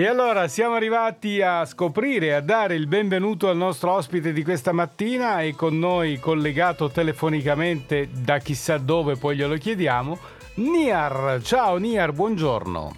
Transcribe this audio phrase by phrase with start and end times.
[0.00, 4.72] E allora siamo arrivati a scoprire, a dare il benvenuto al nostro ospite di questa
[4.72, 10.18] mattina e con noi collegato telefonicamente da chissà dove, poi glielo chiediamo,
[10.54, 11.40] Niar.
[11.42, 12.96] Ciao Niar, buongiorno.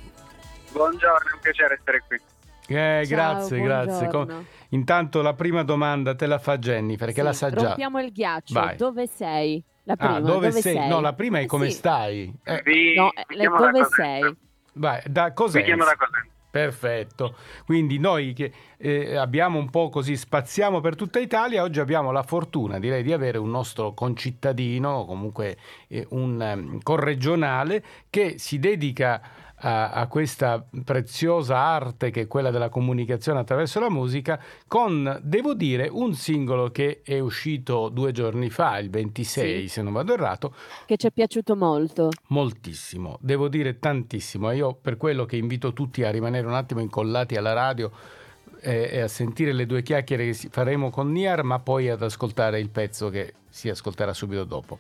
[0.71, 2.21] Buongiorno, è un piacere essere qui.
[2.69, 4.07] Eh, grazie, grazie.
[4.07, 7.67] Com- Intanto la prima domanda te la fa Jennifer, perché Sì, la sa già.
[7.67, 8.55] Rompiamo il ghiaccio.
[8.55, 8.77] Vai.
[8.77, 9.61] Dove sei?
[9.83, 10.63] La prima, Ah, dove, sei?
[10.77, 10.89] sei?
[10.89, 11.73] No, la prima è Eh come sì.
[11.79, 12.33] stai.
[12.45, 13.49] Eh, Vi, No, eh, dove
[13.81, 13.89] Cosenza.
[13.97, 14.37] sei?
[14.75, 15.65] vai, da Vi cos'è?
[15.65, 16.31] chiamo da Cosenza.
[16.53, 17.35] Perfetto,
[17.65, 22.23] quindi noi che eh, abbiamo un po' così, spaziamo per tutta Italia, oggi abbiamo la
[22.23, 25.57] fortuna direi di avere un nostro concittadino, comunque
[25.89, 29.23] eh, un ehm, corregionale che si dedica
[29.65, 35.55] a, a questa preziosa arte che è quella della comunicazione attraverso la musica con, devo
[35.55, 39.69] dire, un singolo che è uscito due giorni fa, il 26 Sì.
[39.69, 40.55] se non vado errato,
[40.87, 42.09] Che ci è piaciuto molto.
[42.29, 44.51] Moltissimo, devo dire tantissimo.
[44.51, 47.91] E Io per quello che invito tutti a rimanere un attimo incollati alla radio
[48.65, 52.71] e a sentire le due chiacchiere che faremo con Niar, ma poi ad ascoltare il
[52.71, 54.79] pezzo che si ascolterà subito dopo.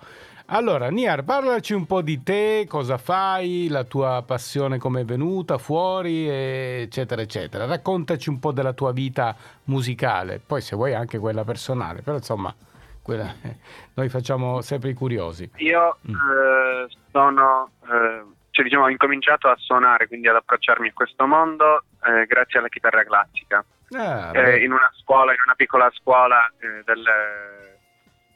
[0.55, 5.56] Allora, Niar, parlaci un po' di te, cosa fai, la tua passione come è venuta
[5.56, 7.64] fuori, eccetera, eccetera.
[7.64, 12.55] Raccontaci un po' della tua vita musicale, poi se vuoi anche quella personale, però insomma,
[13.00, 13.33] quella-
[13.94, 15.50] noi facciamo sempre i curiosi.
[15.56, 16.14] Io Mm.
[16.14, 21.84] eh, sono, eh, cioè diciamo, ho incominciato a suonare, quindi ad approcciarmi a questo mondo
[22.05, 23.64] eh, grazie alla chitarra classica.
[23.92, 27.03] Ah, Eh, in una scuola, in una piccola scuola eh, del,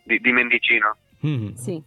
[0.03, 0.97] di, di Mendicino.
[1.27, 1.55] Mm.
[1.55, 1.83] Sì.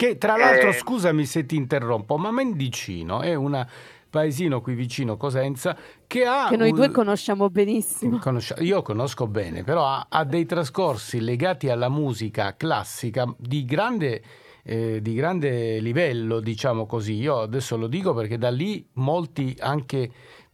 [0.00, 3.66] Che tra l'altro, Eh, scusami se ti interrompo, ma Mendicino è un
[4.08, 6.46] paesino qui vicino Cosenza che ha...
[6.48, 8.16] Che noi un- due conosciamo benissimo.
[8.16, 14.22] Conoscia- Io conosco bene, però ha, ha dei trascorsi legati alla musica classica di grande,
[14.62, 17.16] eh, di grande livello, diciamo così.
[17.16, 20.10] Io adesso lo dico perché da lì molti anche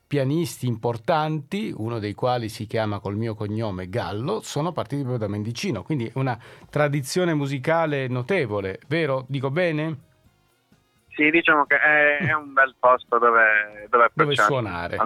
[0.06, 5.28] pianisti importanti, uno dei quali si chiama col mio cognome Gallo, sono partiti proprio da
[5.32, 6.38] Mendicino, quindi una
[6.70, 9.24] tradizione musicale notevole, vero?
[9.28, 10.04] Dico bene?
[11.08, 14.98] Sì, diciamo che è, è un bel posto dove, dove Dove suonare.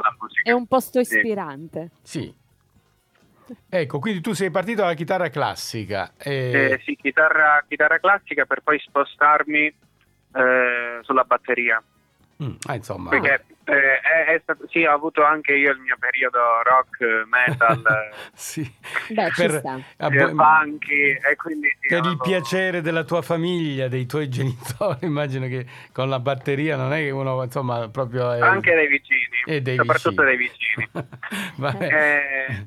[0.42, 1.14] È un posto Sì.
[1.16, 1.90] ispirante.
[2.02, 2.34] Sì.
[3.68, 6.12] Ecco, quindi tu sei partito dalla chitarra classica.
[6.18, 9.66] e- Eh, sì, chitarra, chitarra classica per poi spostarmi
[10.32, 11.82] eh, sulla batteria.
[12.42, 15.96] Mm, ah, insomma, Perché eh, è, è stato, sì, ho avuto anche io il mio
[15.98, 17.82] periodo rock, eh, metal,
[18.34, 18.70] sì.
[19.08, 19.78] Beh, ci per, sta.
[19.96, 24.98] eh, boh, funky e quindi sì, per il piacere della tua famiglia, dei tuoi genitori,
[25.06, 28.32] immagino che con la batteria non è che uno, insomma, proprio...
[28.32, 28.40] È...
[28.40, 30.88] anche dei vicini, e dei soprattutto vicini.
[30.92, 31.88] dei vicini.
[31.90, 32.66] Eh,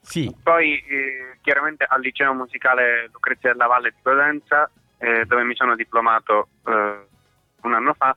[0.00, 5.54] Sì, Poi eh, chiaramente al liceo musicale Lucrezia della Valle di Cosenza, eh, dove mi
[5.54, 7.06] sono diplomato eh,
[7.62, 8.16] un anno fa,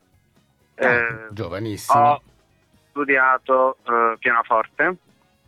[0.87, 2.03] eh, giovanissimo.
[2.09, 2.21] ho
[2.89, 4.95] studiato eh, pianoforte.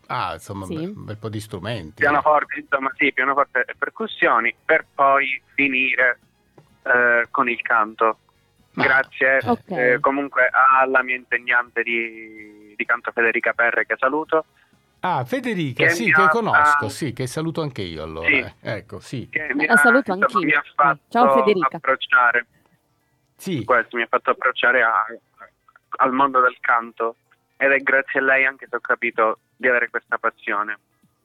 [0.08, 0.76] Ah, insomma, Sì.
[0.76, 1.94] un bel po' di strumenti.
[2.02, 6.20] Pianoforte, insomma, sì, pianoforte e percussioni, per poi finire
[6.84, 8.18] eh, con il canto.
[8.74, 9.70] Ma- Grazie Ok.
[9.72, 14.46] eh, comunque alla mia insegnante di, di canto Federica Perre, che saluto,
[15.06, 18.26] Ah, Federica, Che sì, che ha- conosco, sì, che saluto anche io allora.
[18.28, 18.36] Sì.
[18.36, 18.54] eh.
[18.62, 19.28] Ecco, sì.
[19.30, 20.40] che mi ha, saluto anch'io.
[20.40, 21.76] mi ha fatto Ciao, Federica.
[21.76, 22.46] approcciare
[23.44, 25.06] Sì, questo, mi ha fatto approcciare a-
[25.98, 27.18] al mondo del canto
[27.58, 30.78] ed è grazie a lei anche che ho capito di avere questa passione,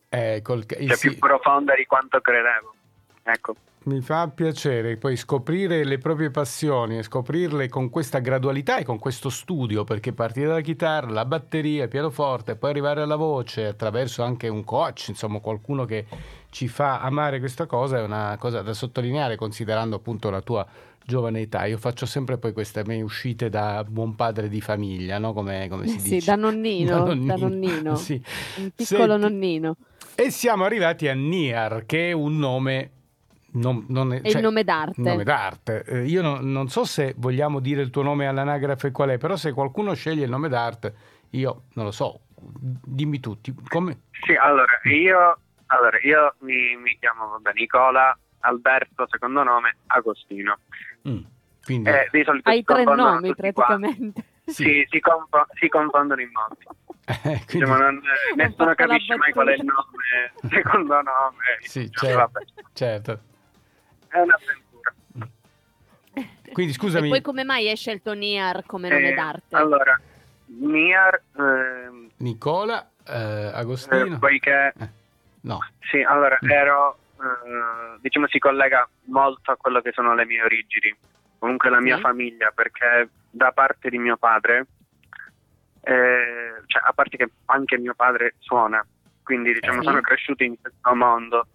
[0.08, 1.10] eh, col- cioè sì.
[1.10, 2.74] più profonda di quanto credevo.
[3.22, 3.54] Ecco.
[3.84, 8.98] Mi fa piacere poi scoprire le proprie passioni e scoprirle con questa gradualità e con
[8.98, 14.24] questo studio, perché partire dalla chitarra, la batteria, il pianoforte, poi arrivare alla voce attraverso
[14.24, 16.06] anche un coach, insomma qualcuno che
[16.50, 20.66] ci fa amare questa cosa è una cosa da sottolineare considerando appunto la tua
[21.08, 21.64] giovane età.
[21.64, 25.32] Io faccio sempre poi queste mie uscite da buon padre di famiglia, no?
[25.32, 26.30] Come, come si Sì, dice.
[26.30, 27.96] da nonnino, da nonnino.
[27.96, 28.22] Sì.
[28.58, 29.76] Un piccolo Senti, nonnino.
[30.14, 32.91] E siamo arrivati a Niar, che è un nome...
[33.50, 35.00] Non, non è, È il nome d'arte.
[35.00, 35.82] nome d'arte.
[35.84, 39.36] Eh, io non, non so se vogliamo dire il tuo nome all'anagrafe qual è, però
[39.36, 40.94] se qualcuno sceglie il nome d'arte,
[41.30, 43.54] io non lo so, dimmi tutti.
[43.68, 44.03] Come?
[44.27, 50.58] Sì, allora io, allora, io mi, mi chiamo vabbè, Nicola Alberto, secondo nome Agostino.
[51.08, 51.20] Mm,
[51.64, 54.24] Quindi, Eh, di solito Hai si tre nomi praticamente.
[54.48, 56.64] Sì, si, confo- si confondono in molti.
[57.04, 57.14] eh,
[57.44, 61.44] quindi- Diciamo, non- Ho nessuno capisce mai qual è il nome, secondo nome.
[61.60, 62.40] sì, Cioè, certo,
[62.72, 63.20] certo.
[64.08, 64.94] è un'avventura.
[66.52, 69.54] Quindi scusami, E poi come mai hai scelto Niar come nome Eh, d'arte?
[69.56, 70.00] Allora,
[70.46, 74.18] Niar, ehm, Nicola, eh, eh, Agostino.
[74.18, 74.88] poiché Eh,
[75.42, 75.58] no,
[75.90, 76.50] Sì, allora Mm.
[76.50, 80.94] ero, eh, diciamo, si collega molto a quello che sono le mie origini,
[81.38, 82.03] comunque la mia Sì.
[82.03, 84.66] famiglia, perché da parte di mio padre
[85.82, 88.84] eh, cioè, a parte che anche mio padre suona,
[89.22, 89.86] quindi diciamo Sì.
[89.86, 91.47] sono cresciuto in questo mondo,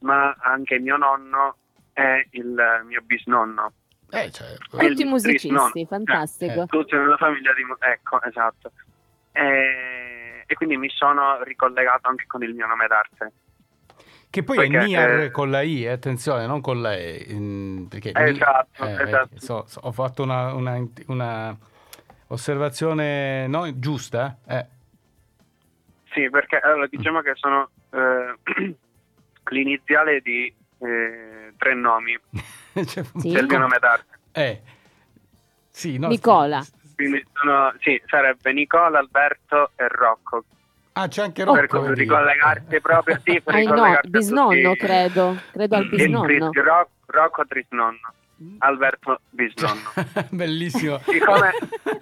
[0.00, 1.56] ma anche mio nonno
[1.92, 3.72] è il mio bisnonno.
[4.10, 5.72] Eh, cioè, Tutti musicisti, nonno.
[5.86, 6.62] fantastico.
[6.62, 7.62] Eh, Tutti nella famiglia di...
[7.78, 8.72] Ecco, esatto.
[9.32, 13.32] E, e quindi mi sono ricollegato anche con il mio nome d'arte.
[14.30, 17.26] Che poi Perché, è Niar eh, con la I, eh, attenzione, non con la E.
[17.30, 19.28] mm, Perché Esatto, eh, vedi, esatto.
[19.40, 21.56] so- so- ho fatto una, una- una
[22.28, 24.36] osservazione no, giusta?
[24.46, 24.66] Eh.
[26.12, 28.34] Sì, perché allora, diciamo che sono eh,
[29.50, 32.16] l'iniziale di eh, tre nomi
[32.74, 33.32] Cioè, Sì.
[33.32, 34.18] del mio nome d'arte.
[34.32, 34.60] eh.
[35.70, 36.62] Sì, no, Nicola.
[36.94, 40.44] Quindi sono, sì, sarebbe Nicola, Alberto e Rocco.
[41.00, 41.54] Ah, c'è anche Oh.
[41.54, 41.80] Rocco.
[41.80, 42.00] per vedi?
[42.00, 45.36] ricollegarsi proprio, sì, per Ah, no, bisnonno, tutti- credo.
[45.52, 46.26] Credo al bisnonno.
[46.26, 48.12] Tris- Roc- Rocco Trisnonno,
[48.58, 49.92] Alberto bisnonno.
[50.30, 50.98] Bellissimo.
[51.06, 51.52] Siccome,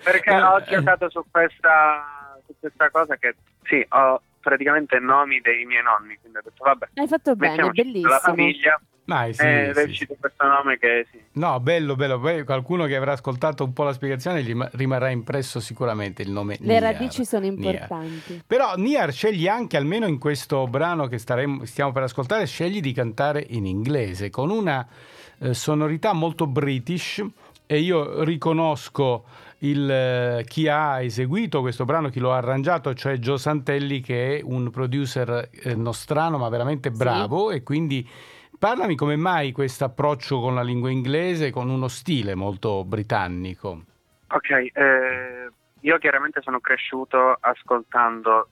[0.03, 3.35] perché ho Eh, giocato su questa, su questa cosa che
[3.65, 8.09] sì, ho praticamente nomi dei miei nonni, quindi ho detto vabbè, Hai fatto bene, bellissimo.
[8.09, 11.21] la famiglia Mai, sì, è sì, uscito questo nome che sì.
[11.33, 12.19] No, bello, bello.
[12.19, 16.31] Poi qualcuno che avrà ascoltato un po' la spiegazione gli ma- rimarrà impresso sicuramente il
[16.31, 16.83] nome Le Niar.
[16.83, 17.75] radici sono Niar.
[17.75, 18.43] importanti.
[18.45, 22.93] Però Niar scegli anche, almeno in questo brano che staremo- stiamo per ascoltare, scegli di
[22.93, 24.85] cantare in inglese con una
[25.39, 27.25] eh, sonorità molto british
[27.65, 29.25] e io riconosco
[29.59, 34.39] il, eh, chi ha eseguito questo brano, chi lo ha arrangiato, cioè Joe Santelli che
[34.39, 38.07] è un producer eh, nostrano ma veramente bravo e quindi
[38.59, 43.83] parlami come mai questo approccio con la lingua inglese, con uno stile molto britannico.
[44.29, 45.49] Ok, eh,
[45.81, 48.49] io chiaramente sono cresciuto ascoltando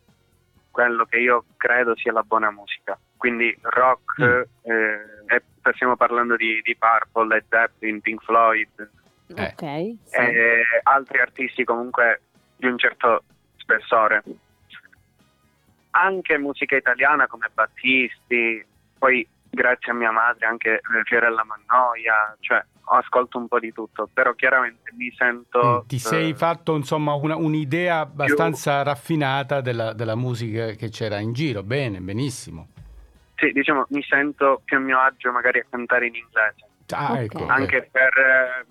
[0.71, 4.43] quello che io credo sia la buona musica, quindi rock, Mm.
[4.62, 5.43] eh, e
[5.73, 8.91] stiamo parlando di, di Purple, Led Zeppelin, Pink Floyd,
[9.29, 9.43] Eh.
[9.43, 9.62] Ok.
[10.05, 10.17] sì.
[10.17, 12.21] e altri artisti comunque
[12.56, 13.23] di un certo
[13.56, 14.23] spessore.
[15.93, 18.65] Anche musica italiana come Battisti,
[18.99, 24.09] poi grazie a mia madre anche eh, Fiorella Mannoia, cioè ascolto un po' di tutto,
[24.12, 25.83] però chiaramente mi sento...
[25.85, 31.19] Mm, Ti sei eh, fatto insomma una- un'idea abbastanza raffinata della, della musica che c'era
[31.19, 31.62] in giro.
[31.62, 32.69] Bene, benissimo.
[33.37, 37.47] Sì, diciamo, mi sento più a mio agio magari a cantare in inglese, Ah, ecco,
[37.47, 38.12] anche per...
[38.17, 38.67] eh,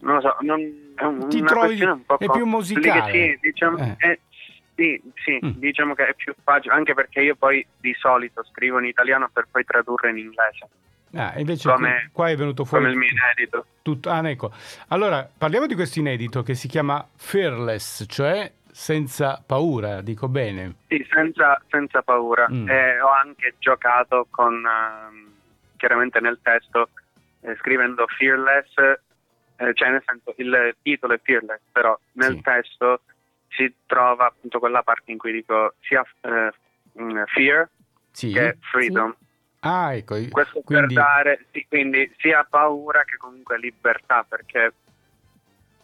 [0.00, 0.60] non lo so, non,
[0.94, 3.12] è un- Ti una trovi- questione un po' è più musicale.
[3.12, 3.94] Sì, diciamo, Eh.
[3.96, 4.18] è-
[4.78, 5.50] sì, sì, Mm.
[5.58, 9.48] diciamo che è più facile, anche perché io poi di solito scrivo in italiano per
[9.50, 10.68] poi tradurre in inglese,
[11.14, 13.66] Ah, invece come- qua è venuto fuori come il mio inedito.
[13.82, 14.08] tutto.
[14.10, 14.52] Ah, ecco.
[14.88, 20.74] Allora, parliamo di questo inedito che si chiama Fearless, cioè senza paura, dico bene.
[20.86, 22.46] Sì, senza, senza paura.
[22.48, 22.68] Mm.
[22.68, 25.32] E ho anche giocato con, ehm,
[25.76, 26.90] chiaramente nel testo,
[27.40, 28.74] eh, scrivendo Fearless,
[29.56, 32.42] eh, cioè nel senso il titolo è Fearless, però nel Sì.
[32.42, 33.00] testo
[33.48, 36.52] si trova appunto quella parte in cui dico sia eh,
[37.00, 37.68] mm, Fear
[38.10, 38.32] Sì.
[38.32, 39.14] che Freedom.
[39.60, 40.16] Ah, ecco.
[40.30, 44.72] Questo Quindi per dare, sì, quindi sia paura che comunque libertà, perché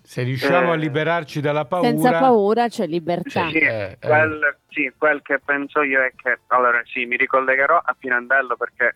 [0.06, 1.88] se riusciamo a eh, liberarci dalla paura...
[1.88, 3.48] Senza paura c'è libertà.
[3.48, 4.06] Sì, Eh, eh.
[4.06, 8.94] quel, sì, quel che penso io è che allora sì, mi ricollegherò a Pirandello perché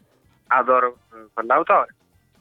[0.48, 1.94] adoro eh, quell'autore,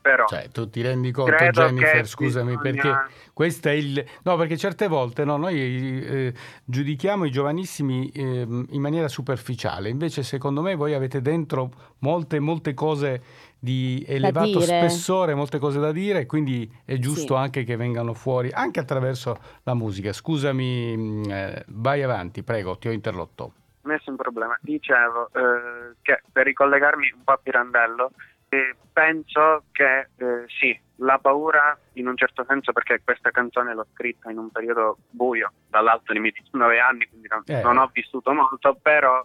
[0.09, 4.03] però Cioè, tu ti rendi conto, credo Jennifer, scusami, bisogna- perché questo è il...
[4.23, 6.33] No, perché certe volte no, noi eh,
[6.63, 12.73] giudichiamo i giovanissimi ehm, in maniera superficiale, invece secondo me voi avete dentro molte, molte
[12.73, 13.21] cose
[13.59, 17.41] di elevato spessore, molte cose da dire, e quindi è giusto Sì.
[17.41, 20.13] anche che vengano fuori, anche attraverso la musica.
[20.13, 23.51] Scusami, mh, eh, vai avanti, prego, ti ho interrotto.
[23.87, 24.57] nessun problema.
[24.61, 28.11] Dicevo eh, che per ricollegarmi un po' a Pirandello,
[28.49, 33.87] eh, penso che eh, sì, la paura in un certo senso, perché questa canzone l'ho
[33.93, 37.61] scritta in un periodo buio, dall'alto dei miei 19 anni, quindi non, Eh.
[37.61, 39.23] non ho vissuto molto, però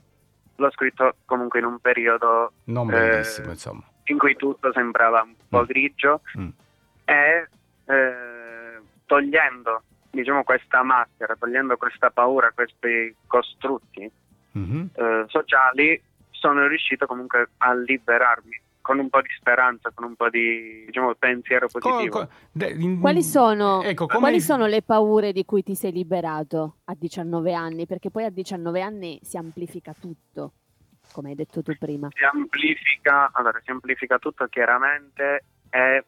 [0.57, 3.83] l'ho scritto comunque in un periodo Non Eh, bellissimo, insomma.
[4.05, 5.67] in cui tutto sembrava un po' Mm.
[5.67, 6.49] grigio Mm.
[7.05, 7.49] e
[7.87, 14.11] eh, togliendo diciamo questa maschera, togliendo questa paura, questi costrutti
[14.53, 14.91] Mhm.
[14.95, 16.01] eh, sociali,
[16.31, 21.15] sono riuscito comunque a liberarmi con un po' di speranza, con un po' di diciamo,
[21.15, 22.19] pensiero Co- positivo.
[22.19, 25.93] co- de- in- Quali sono, Ecco, come- quali sono le paure di cui ti sei
[25.93, 27.87] liberato a 19 anni?
[27.87, 30.53] Perché poi a 19 anni si amplifica tutto,
[31.13, 32.09] come hai detto tu prima.
[32.13, 36.05] Si amplifica, allora, si amplifica tutto chiaramente e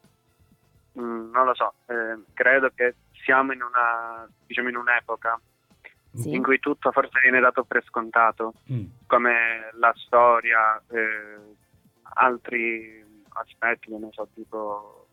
[0.99, 5.41] mm, non lo so, eh, credo che siamo in una diciamo in un'epoca
[6.13, 6.33] Sì.
[6.35, 8.55] in cui tutto forse viene dato per scontato.
[8.73, 8.85] Mm.
[9.07, 11.39] come la storia, eh,
[12.15, 15.07] altri aspetti, ne so, tipo...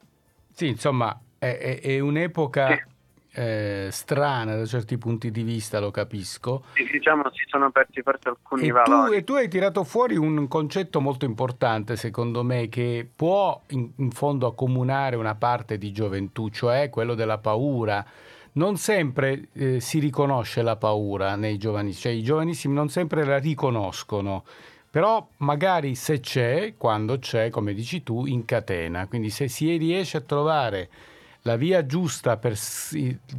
[0.52, 3.40] Sì, insomma, è, è- è un'epoca Sì.
[3.40, 6.64] eh, strana da certi punti di vista, lo capisco.
[6.74, 9.10] Sì, diciamo si sono aperti forse alcuni e valori.
[9.12, 13.90] Tu, e tu hai tirato fuori un concetto molto importante, secondo me, che può in,
[13.96, 18.06] in fondo accomunare una parte di gioventù, cioè quello della paura.
[18.54, 23.40] Non sempre eh, si riconosce la paura nei giovanissimi, cioè i giovanissimi non sempre la
[23.40, 24.44] riconoscono
[24.92, 29.08] però magari se c'è, quando c'è, come dici tu, incatena.
[29.08, 30.90] Quindi se si riesce a trovare
[31.44, 32.60] la via giusta per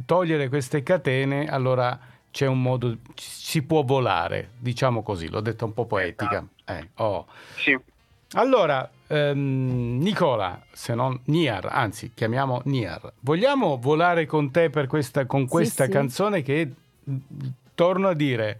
[0.05, 1.97] togliere queste catene, allora
[2.31, 6.43] c'è un modo, si può volare, diciamo così, l'ho detto un po' poetica.
[6.65, 7.27] Eh, oh.
[7.55, 7.79] Sì.
[8.31, 15.47] Allora, ehm, Nicola, se non Niar, anzi chiamiamo Niar, vogliamo volare con te questa, con
[15.47, 16.43] questa sì, canzone sì.
[16.43, 16.71] che,
[17.75, 18.59] torno a dire,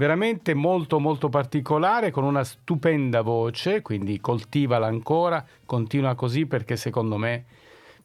[0.00, 7.18] veramente molto molto particolare con una stupenda voce, quindi coltivala ancora, continua così perché secondo
[7.18, 7.44] me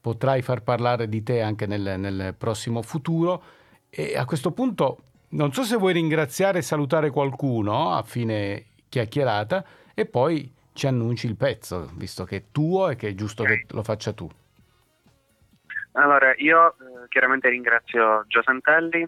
[0.02, 3.42] potrai far parlare di te anche nel, nel prossimo futuro
[3.90, 4.98] e a questo punto
[5.30, 11.28] non so se vuoi ringraziare e salutare qualcuno a fine chiacchierata e poi ci annunci
[11.28, 14.30] il pezzo, visto che è tuo e che è giusto che lo faccia tu.
[15.94, 19.08] Allora, io eh, chiaramente ringrazio Gio Santelli,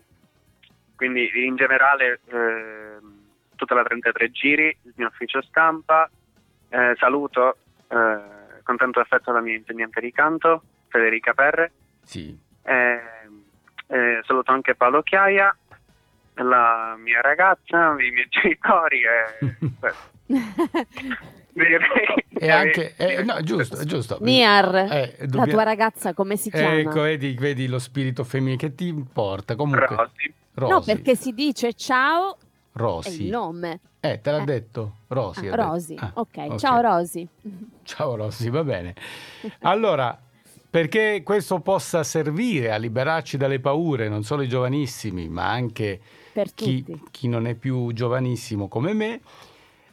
[0.98, 2.98] quindi in generale eh,
[3.56, 6.10] tutta la 33 Giri, il mio ufficio stampa,
[6.70, 8.20] eh, saluto eh,
[8.64, 11.72] con tanto affetto la mia insegnante di canto, Federica Perre,
[12.04, 12.38] sì.
[12.64, 13.00] Eh,
[13.88, 15.56] eh, saluto anche Paolo Chiaia,
[16.34, 19.02] la mia ragazza, i miei genitori
[22.40, 24.18] e anche eh, no, giusto, giusto.
[24.22, 25.46] Niar, eh, dobbiamo...
[25.46, 26.78] la tua ragazza come si chiama?
[26.78, 29.88] Ecco, vedi, vedi lo spirito femminile che ti importa comunque.
[29.88, 30.34] Rosy.
[30.58, 30.72] Rosy.
[30.72, 32.36] No, perché si dice ciao
[32.74, 33.10] Rosy.
[33.10, 33.80] è il nome.
[34.00, 34.46] Eh, te l'ha Eh.
[34.46, 35.48] detto Rosy.
[35.50, 35.56] Ah.
[35.56, 36.56] Rosy, Ah, ok.
[36.56, 37.28] Ciao Rosy.
[37.84, 38.96] Ciao Rosy, va bene.
[39.62, 40.18] Allora,
[40.70, 46.00] perché questo possa servire a liberarci dalle paure, non solo i giovanissimi, ma anche
[46.34, 49.22] Per chi, chi non è più giovanissimo come me,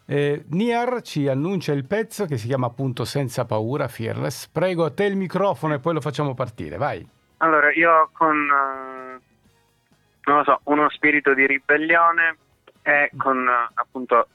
[0.07, 4.49] eh, Niar ci annuncia il pezzo che si chiama appunto Senza paura, Fearless.
[4.49, 7.07] Prego a te il microfono e poi lo facciamo partire, vai.
[7.39, 8.94] Allora, io con, eh,
[10.25, 12.37] non lo so, uno spirito di ribellione
[12.83, 14.29] e con eh, appunto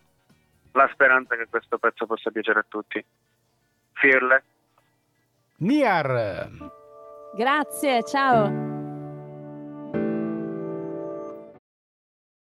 [0.73, 3.03] la speranza che questo pezzo possa piacere a tutti.
[3.93, 4.43] Fearless.
[5.57, 6.49] Niar!
[7.35, 8.68] Grazie, ciao.